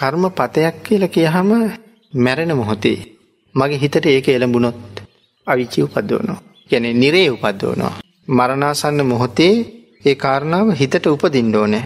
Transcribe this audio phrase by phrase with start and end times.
[0.00, 1.50] කර්ම පතයක් කියලා කියහම
[2.16, 2.98] මැරෙන මොහොතේ
[3.54, 4.80] මගේ හිතට ඒක එළඹුණොත්
[5.46, 6.40] අවිචි උපදවනවා.
[6.70, 7.98] කියන්නේ නිරේ උපදවනවා.
[8.28, 9.54] මරණාසන්න මොහොතේ
[10.04, 11.84] ඒ කාරණාව හිතට උපදින්න ඕනේ.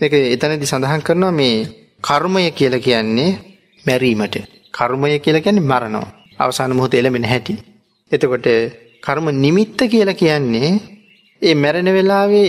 [0.00, 1.56] ඒක එතනදී සඳහන් කරනවා මේ
[2.02, 3.30] කර්මය කියලා කියන්නේ
[3.84, 4.36] මැරීමට.
[4.74, 6.04] කර්මය කියලා කියන්නේ මරණව.
[6.38, 7.54] අවසාන මොහොතේ එළඹෙන හැටි.
[8.10, 8.46] එතකොට
[9.02, 10.70] කර්ම නිමිත්ත කියලා කියන්නේ
[11.42, 12.48] ඒ මැරෙන වෙලාවේ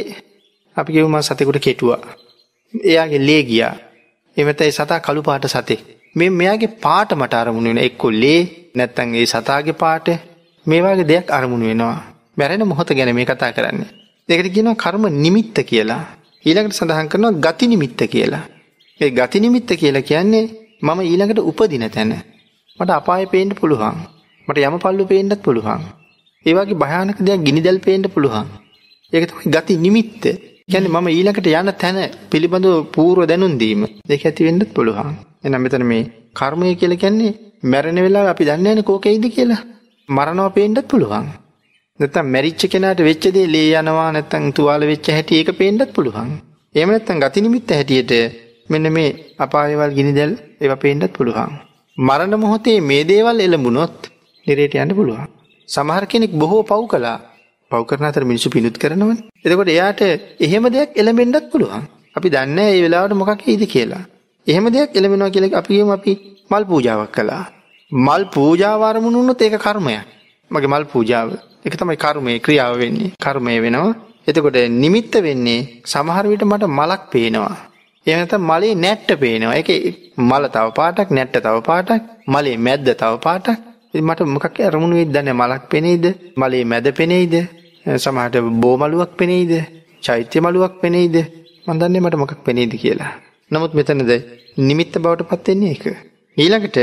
[0.78, 2.02] අපි කියමු මම සතෙකුට කෙටුවා.
[2.74, 3.76] එයාගේ ලේ ගියා.
[4.38, 5.82] එමෙත ඒ සතා කළු පාට සතෙක්.
[6.16, 8.42] මේ මෙයාගේ පාට මට අරමුණු වෙන එක්ක ලේ
[8.76, 10.08] නැත්තම් ඒ සතාගේ පාට
[10.66, 11.98] මේ වගේ දෙයක් අරමුණු වෙනවා.
[12.38, 13.90] මැරෙන මොහොත ගැන මේ කතා කරන්නේ.
[14.30, 16.04] ඒකට කියනවා කර්ම නිමිත්ත කියලා.
[16.46, 18.44] ඊළඟට සඳහන් කරනවා ගති නිමිත්ත කියලා.
[19.00, 20.46] ඒ ගති නිමිත්ත කියලා කියන්නේ
[20.82, 22.12] මම ඊළඟට උපදින තැන.
[22.80, 23.98] මට අපාය පේන්න පුළුවන්.
[24.48, 25.84] මට යම පල්ලු පේන්නත් පුළුවන්.
[26.46, 28.48] ඒ වගේ භයානක දෙයක් ගිනිදැල් පේන්න පුළුවන්.
[29.14, 30.24] ඒක තමයි ගති නිමිත්ත.
[30.70, 31.98] කියන්නේ මම ඊළඟට යන තැන
[32.32, 33.82] පිළිබඳව පූර්ව දැනුම් දීම.
[34.10, 35.12] ඒක ඇති වෙන්නත් පුළුවන්.
[35.44, 37.36] එහෙනම් මෙතන මේ කර්මය කියලා කියන්නේ
[37.72, 39.62] මැරෙන වෙලාව අපි දන්නේ නැහැ කෝකෙයිද කියලා.
[40.10, 41.28] මරණව පේන්නත් පුළුවන්.
[42.00, 46.32] නැත්තම් මැරිච්ච කෙනාට වෙච්ච දේ ලේ යනවා නැත්තම් තුවාල වෙච්ච හැටි ඒක පේන්නත් පුළුවන්.
[46.76, 48.14] එහෙම නැත්තම් ගති නිමිත්ත හැටියට
[48.70, 51.54] මෙන්න මේ අපායවල් ගිනිදැල් ඒවා පේන්නත් පුළුවන්.
[51.98, 53.98] මරණ මොහොතේ මේ දේවල් එළඹුණොත්
[54.48, 55.30] නිරේට යන්න පුළුවන්.
[55.70, 57.18] සමහර කෙනෙක් බොහෝ පව් කළා.
[57.76, 59.24] පව් කරන අතර මිනිස්සු පිණුත් කරනවනේ.
[59.46, 60.02] එතකොට එයාට
[60.46, 61.86] එහෙම දෙයක් එළඹෙන්නත් පුළුවන්.
[62.18, 64.04] අපි දන්නේ ඒ වෙලාවට මොකක් වෙයිද කියලා.
[64.48, 66.14] එහෙම දෙයක් එළඹෙනවා කියලා අපි කියමු අපි
[66.52, 67.44] මල් පූජාවක් කළා.
[67.92, 70.08] මල් පූජාව ආරමුණු වුණොත් ඒක කර්මයක්.
[70.52, 71.30] මගේ මල් පූජාව.
[71.66, 73.12] ඒක තමයි කර්මයේ ක්‍රියාව වෙන්නේ.
[73.26, 73.96] කර්මය වෙනවා.
[74.28, 77.56] එතකොට නිමිත්ත වෙන්නේ සමහර විට මට මලක් පේනවා.
[78.06, 79.56] එහෙම නැත්නම් මලේ නැට්ට පේනවා.
[79.60, 79.80] ඒකේ
[80.30, 83.60] මල තව පාටක්, නැට්ට තව පාටක්, මලේ මැද්ද තව පාටක්.
[83.94, 86.06] ඉතින් මට මොකක් අරමුණු වෙයිද දන්නේ මලක් පෙනෙයිද?
[86.38, 87.36] මලේ මැද පෙනෙයිද?
[87.86, 89.54] සමහරට බෝමලුවක් පෙනෙයිද?
[90.04, 91.16] චෛත්‍ය මලුවක් පෙනෙයිද?
[91.68, 93.12] මන් දන්නේ මට මොකක් පෙනෙයිද කියලා.
[93.52, 94.12] නමුත් මෙතනද
[94.60, 95.86] නිමිත්ත බවට පත් වෙන්නේ ඒක.
[96.38, 96.78] ඊළඟට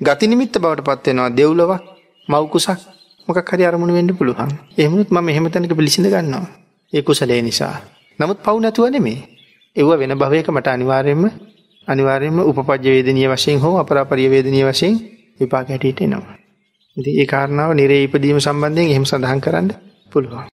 [0.00, 1.82] ගති නිමිත්ත බවට පත් වෙනවා දෙව්ලොවක්,
[2.28, 2.80] මව් කුසක්
[3.28, 4.52] මොකක් හරි අරමුණු වෙන්න පුළුවන්.
[4.78, 6.46] එහෙමනොත් මම එහෙම තැනක පිළිසිඳ ගන්නවා.
[6.92, 7.76] ඒ කුසලයේ නිසා.
[8.18, 9.18] නමුත් පව් නැතුව නෙමෙයි.
[9.76, 11.24] ඒව වෙන භවයක මට අනිවාර්යයෙන්ම
[11.88, 14.94] අනිවාර්යයෙන්ම උපපජ්ජ වේදනීය වශයෙන් හෝ අපරාපරිය වේදනීය වශයෙන්
[15.40, 16.36] විපාක හැටියට එනවා.
[16.96, 19.68] ඉතින් ඒ කාරණාව නිරේ ඉපදීම සම්බන්ධයෙන් එහෙම සඳහන් කරන්න
[20.10, 20.44] පුළුවන්.